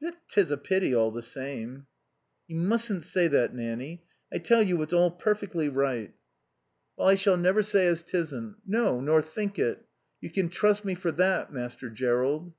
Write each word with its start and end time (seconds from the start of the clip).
But 0.00 0.16
'tis 0.30 0.50
a 0.50 0.56
pity, 0.56 0.94
all 0.94 1.10
the 1.10 1.20
same." 1.20 1.84
"You 2.48 2.56
mustn't 2.56 3.04
say 3.04 3.28
that, 3.28 3.54
Nanny. 3.54 4.02
I 4.32 4.38
tell 4.38 4.62
you 4.62 4.80
it's 4.80 4.94
all 4.94 5.10
perfectly 5.10 5.68
right." 5.68 6.14
"Well, 6.96 7.08
I 7.08 7.16
shall 7.16 7.36
never 7.36 7.62
say 7.62 7.86
as 7.86 8.02
'tisn't. 8.02 8.54
No, 8.64 8.98
nor 9.02 9.20
think 9.20 9.58
it. 9.58 9.84
You 10.22 10.30
can 10.30 10.48
trust 10.48 10.86
me 10.86 10.94
for 10.94 11.12
that, 11.12 11.52
Master 11.52 11.90
Jerrold." 11.90 12.54